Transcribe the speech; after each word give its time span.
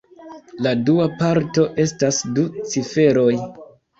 La 0.67 0.71
dua 0.85 1.05
parto 1.19 1.67
estas 1.85 2.19
du 2.39 2.45
ciferoj. 2.73 3.31